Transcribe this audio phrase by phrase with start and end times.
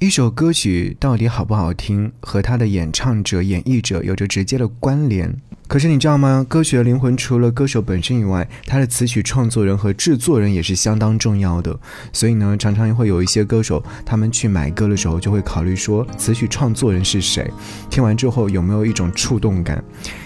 [0.00, 5.34] 一首歌曲到底好不好听，和他的演唱者、演绎者有着直接的关联。
[5.66, 6.46] 可是你知道吗？
[6.48, 11.76] 歌曲的灵魂除了歌手本身以外，他的词曲创作人和制作人也是相当重要的。
[12.12, 17.50] 所以呢，常常会有一些歌手，他们去买歌的时候就会考虑说，词曲创作人是谁？
[17.90, 19.82] 听完之后有没有一种触动感？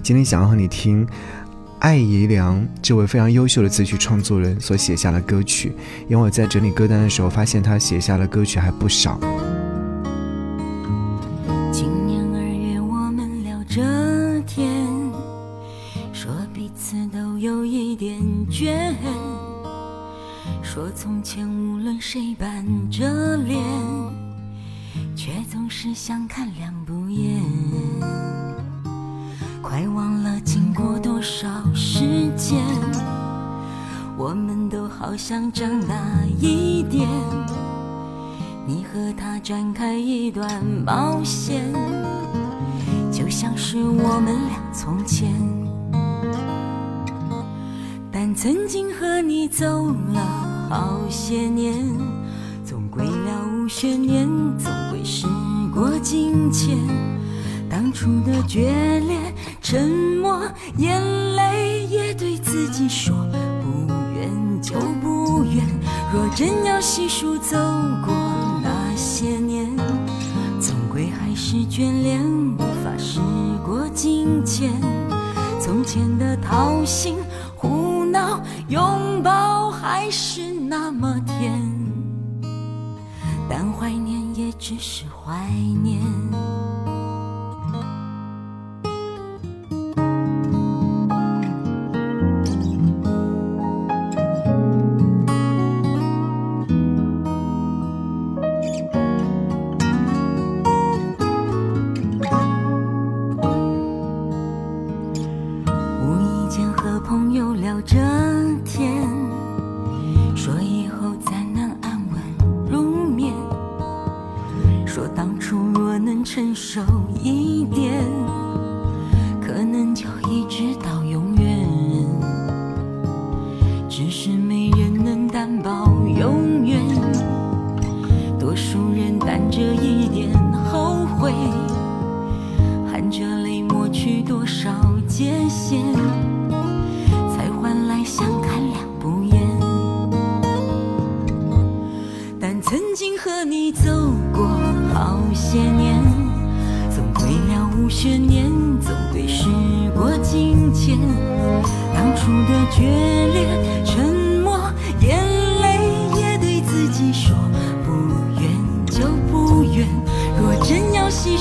[0.00, 1.04] 今天想要和你听
[1.80, 5.72] 艾怡良这位非常优秀的词曲创作人所写下的歌曲，
[6.08, 9.18] 因为我在整理歌单的时候发现他写下的歌曲还不少。
[16.66, 18.20] 每次都有一点
[18.50, 18.92] 倦
[20.64, 23.62] 说从前无论谁板着脸，
[25.14, 27.40] 却总是相看两不厌。
[29.62, 32.58] 快忘了经过多少时间，
[34.18, 35.94] 我们都好像长大
[36.40, 37.08] 一点。
[38.66, 41.72] 你和他展开一段冒险，
[43.12, 45.32] 就像是我们俩从前。
[48.34, 50.68] 曾经和你走了。
[50.68, 51.74] 好些年，
[52.64, 54.26] 总归了无悬念，
[54.58, 55.26] 总归时
[55.72, 56.76] 过境迁。
[57.68, 59.16] 当初的决裂、
[59.60, 59.88] 沉
[60.20, 60.42] 默、
[60.78, 61.00] 眼
[61.36, 63.14] 泪，也对自己说
[63.62, 65.64] 不愿就不愿。
[66.12, 67.56] 若真要细数走
[68.04, 68.14] 过
[68.62, 69.70] 那些年，
[70.60, 72.24] 总归还是眷恋，
[72.54, 73.20] 无法时
[73.64, 74.72] 过境迁。
[75.60, 77.16] 从前的掏心、
[78.68, 80.46] 拥抱，还是。
[80.68, 81.62] 那么甜，
[83.48, 85.48] 但怀念也只是怀
[85.80, 86.02] 念。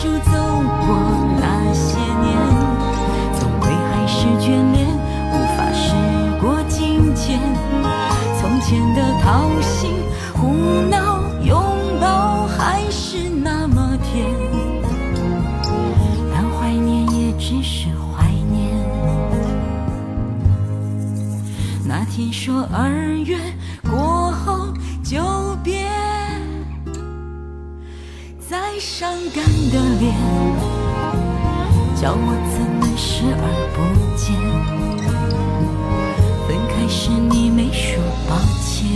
[0.00, 0.37] 数
[32.00, 32.16] 叫我
[32.54, 33.42] 怎么视而
[33.74, 33.76] 不
[34.16, 34.26] 见？
[36.46, 38.86] 分开时你没说抱歉，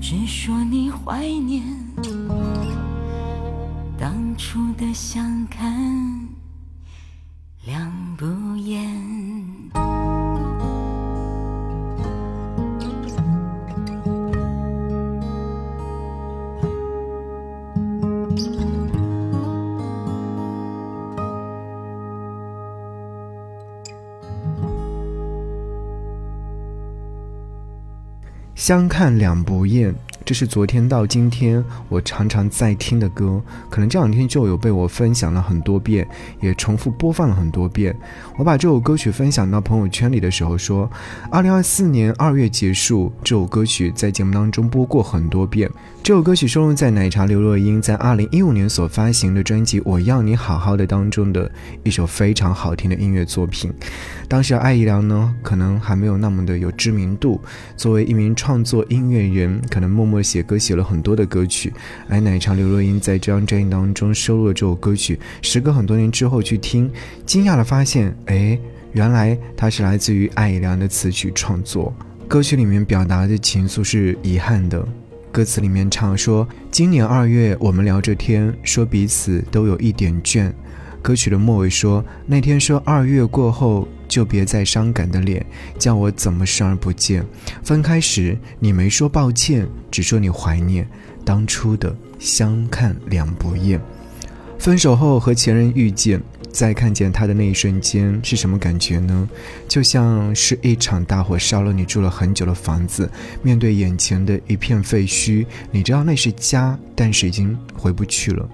[0.00, 1.64] 只说你怀念。
[3.98, 6.28] 当初的相看
[28.60, 29.94] 相看两不厌。
[30.30, 36.08] 这是昨天到今天我常常在听的歌，可能这两天就有被我分享了很多遍，
[36.40, 37.92] 也重复播放了很多遍。
[38.38, 40.88] 我把这首歌曲分享到朋友圈里的时候说，
[41.32, 45.68] 二零二四年二月结束，这首歌曲在节目当中播过很多遍。
[46.00, 51.50] 这首歌曲收录在奶茶刘若英在二零一五年所发行的专辑《我要你好好的》当中的
[51.82, 53.70] 一首非常好听的音乐作品。
[54.28, 57.40] 当时艾怡良呢，可能还没有那么的有知名度，
[57.76, 60.19] 作为一名创作音乐人，可能默默。
[60.22, 61.72] 写歌写了很多的歌曲，
[62.08, 65.18] 而奶茶刘若英在这张专辑当中收录了这首歌曲。
[65.42, 66.90] 时隔很多年之后去听，
[67.24, 68.58] 惊讶的发现，哎，
[68.92, 71.94] 原来它是来自于艾怡良的词曲创作。
[72.28, 74.86] 歌曲里面表达的情愫是遗憾的，
[75.32, 80.52] 歌词里面唱说：“今年二月，我们聊着天，说彼此都有一点倦。”
[81.02, 85.44] 歌曲的末尾说：“那天说二月过后就别再伤感的脸，
[85.78, 87.24] 叫我怎么视而不见。
[87.62, 90.88] 分开时你没说抱歉，只说你怀念
[91.24, 93.80] 当初的相看两不厌。
[94.58, 96.20] 分手后和前任遇见。”
[96.52, 99.28] 在看见他的那一瞬间是什么感觉呢？
[99.68, 103.10] 就像是一场大火烧了你住了很久的房子，
[103.42, 108.48] 面对眼前的一片废墟，你知道那是家，但是已经回不去了。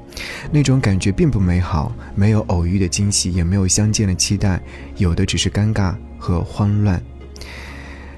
[0.50, 4.60] 那种感觉并不美好，没有偶遇的惊喜，也没有相见的期待，
[4.96, 7.02] 有的只是尴尬和慌乱。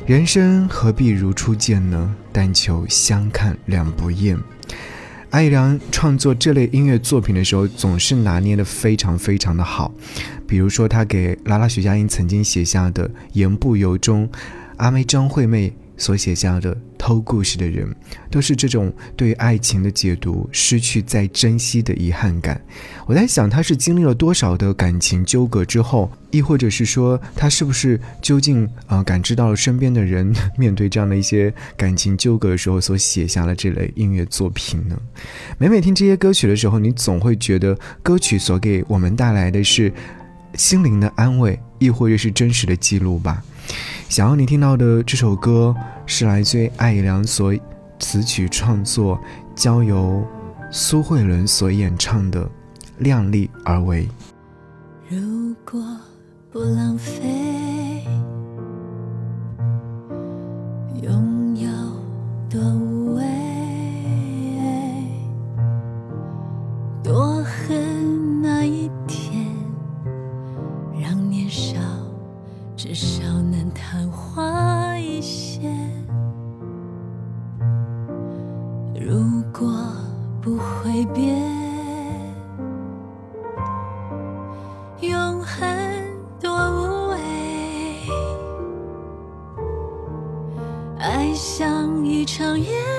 [0.06, 2.14] 人生何必如初见呢？
[2.32, 4.38] 但求相看两不厌。
[5.30, 9.92] 艾怡良创作这类音乐作品的时候，总是拿捏的非常非常的好。
[10.46, 14.26] 比如说，他给拉拉徐佳莹曾经写下的《言不由衷》，
[14.78, 16.74] 阿妹张惠妹所写下的。
[16.98, 17.94] 偷故事的人，
[18.28, 22.60] 都是这种对爱情的解读失去再珍惜的遗憾感。
[23.06, 35.00] 我在想，他是经历了多少的感情纠葛之后，亦或者是说，他是不是究竟啊感知到了身边的人面对这样的一些感情纠葛的时候，所写下了这类音乐作品呢？
[35.56, 39.90] 每每听这些歌曲的时候，你总会觉得歌曲所给我们带来的是
[40.54, 43.42] 心灵的安慰，亦或者是真实的记录吧。
[44.08, 45.74] 想要你听到的这首歌
[46.06, 47.54] 是来自艾怡良所
[47.98, 49.20] 词曲创作，
[49.54, 50.26] 交由
[50.70, 52.42] 苏慧伦所演唱的
[52.96, 54.06] 《量力而为》。
[55.10, 55.84] 如果
[56.50, 57.20] 不浪费，
[85.00, 85.64] 永恒
[86.40, 87.16] 多无畏。
[90.98, 92.97] 爱像一场烟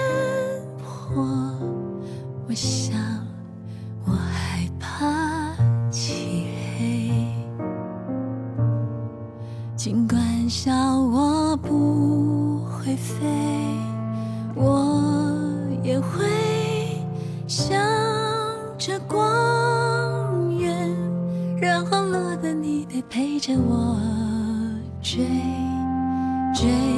[26.59, 26.88] 追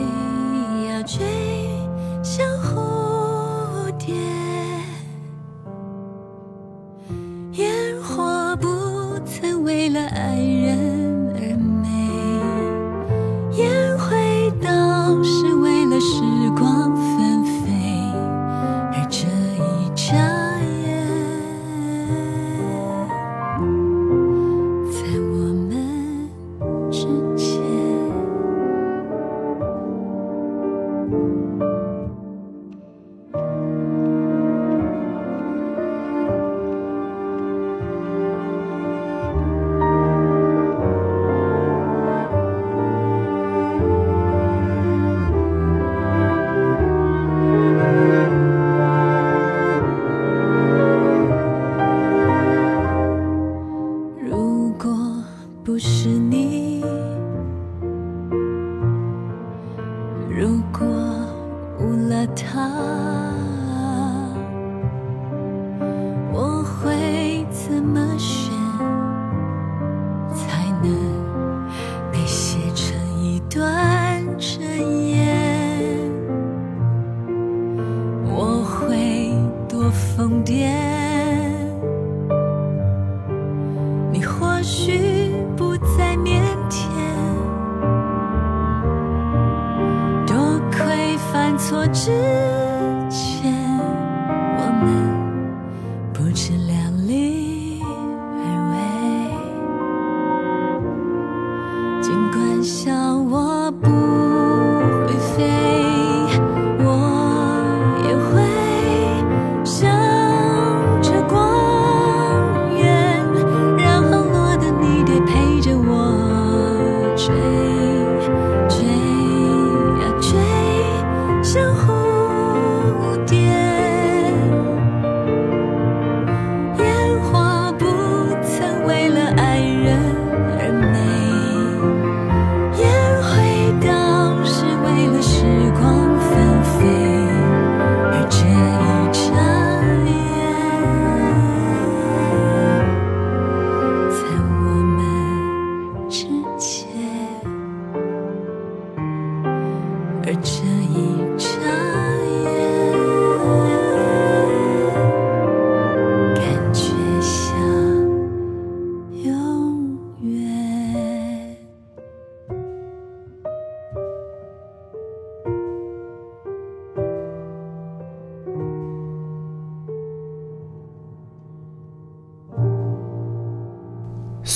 [70.82, 71.11] 错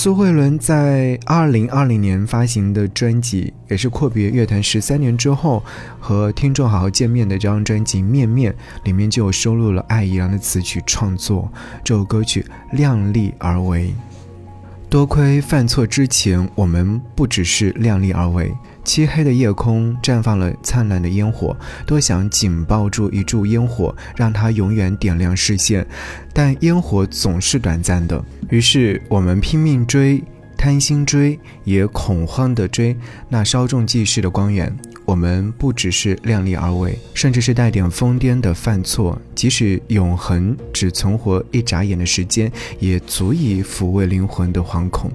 [0.06, 5.64] 苏慧伦在二零二零年发行的专辑，也是阔别乐坛十三年之后
[6.00, 11.52] 和听众好好见面的这张专辑《面面》，里面就有收录了艾怡良的词曲创作。
[11.84, 12.46] 这首歌曲
[12.78, 13.88] 《量力而为》，
[14.92, 18.54] 多亏犯错之前，我们不只是量力而为。
[18.86, 25.86] 漆黑的夜空绽放了灿烂的烟火，多想紧抱住一柱烟火，让它永远点亮视线。
[26.32, 30.24] 但烟火总是短暂的，于是我们拼命追，
[30.56, 32.96] 贪心追，也恐慌地追
[33.27, 34.74] 那稍纵即逝的光源。
[35.04, 39.22] 我们不只是量力而为，甚至是带点疯癫的犯错。
[39.36, 45.12] 即使永恒只存活一眨眼的时间，也足以抚慰灵魂的惶恐。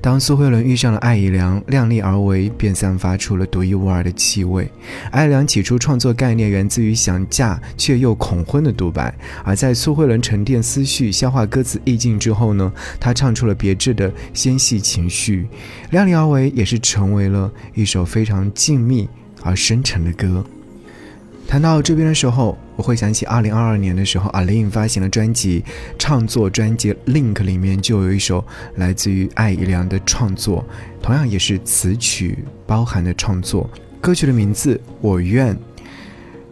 [0.00, 4.70] 当苏慧伦遇上了艾怡良，量力而为便散发出了独一无二的气味。
[5.10, 9.12] 艾怡良起初创作概念源自于想嫁却又恐婚的独白，
[9.44, 15.48] 而在苏慧伦沉淀思绪、消化歌词意境之后呢，他唱出了别致的纤细情绪。
[15.90, 19.08] 量力而为也是成为了一首非常静谧
[19.42, 20.44] 而深沉的歌。
[21.48, 25.64] 谈到这边的时候，我会想起二零二二年的时候，，Alin 发行的专辑，
[25.98, 30.62] 创作专辑《Link》里面就有一首来自于艾怡良的创作，
[31.00, 35.56] 同样也是词曲包含的创作，歌曲的名字《我愿》。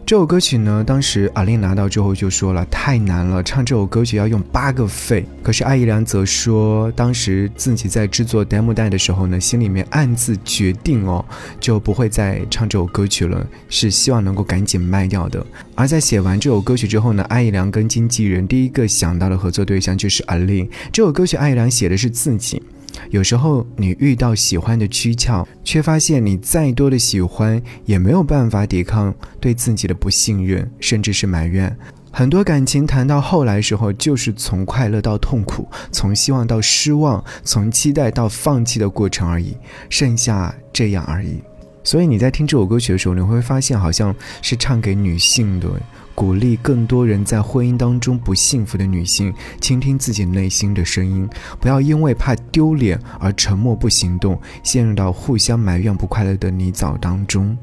[0.07, 5.25] 这首歌曲呢，当时阿令拿到之后就说了太难了，唱这首歌曲要用八个肺。
[5.43, 11.25] 可是艾怡良则说，当时自己在制作 demo 带的时候呢，心里面暗自决定哦，
[11.59, 15.45] 就不会再唱这首歌曲了，是希望能够赶紧卖掉的。
[15.75, 20.69] 而在写完这首歌曲之后呢，艾怡良跟经纪人第一个想到的合作对象就是阿令。
[20.89, 22.63] 这首歌曲艾怡良写的是自己。
[23.09, 31.75] 有时候你遇到喜欢的躯壳，却发现你再多的喜欢也没有办法抵抗对自己的不信任，甚至是埋怨。
[32.11, 39.55] 很多感情谈到后来时候，就是从快乐到痛苦，从希望到失望，从期待到放弃的过程而已，
[39.89, 41.39] 剩下这样而已。
[41.83, 45.69] 所以你在听这首歌曲的时候，你会发现好像是唱给女性的。
[46.17, 49.31] 鼓励更多人在婚姻当中不幸福的女性，
[49.61, 57.55] 倾听自己内心的声音，不要因为怕丢脸而沉默不行动，陷入到互相埋怨不快乐的泥沼当中。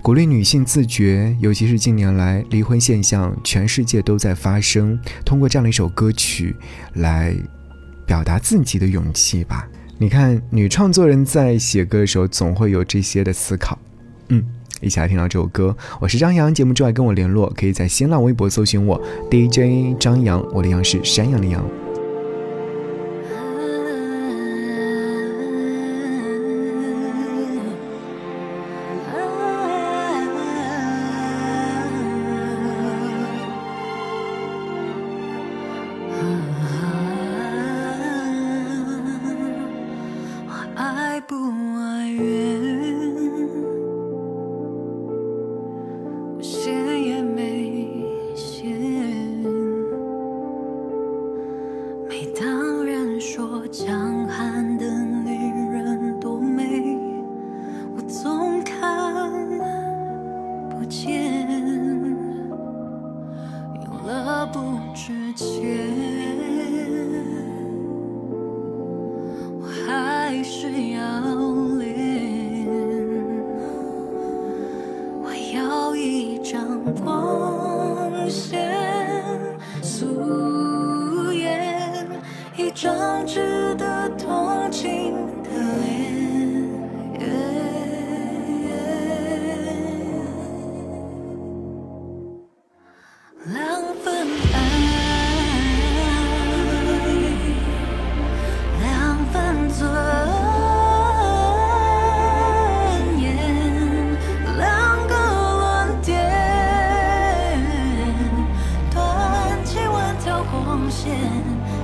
[0.00, 4.98] 鼓励女性自觉，尤其是近年来离婚现象，全世界都在发生。
[5.22, 6.56] 通过这样的一首歌曲，
[6.94, 7.36] 来
[8.06, 9.68] 表达自己的勇气吧。
[9.98, 13.78] 你看，女创作人在写歌的时候，总会有这些的思考。
[14.30, 14.42] 嗯。
[14.80, 16.52] 一起来听到这首歌，我是张扬。
[16.52, 21.64] 节目之外跟我联络，可以在新浪微博搜寻我 DJ 张扬，我的杨是山羊的羊。
[78.28, 78.70] 现，
[79.82, 82.06] 素颜
[82.56, 83.65] 一张纸。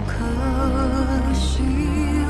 [0.06, 2.21] 可惜。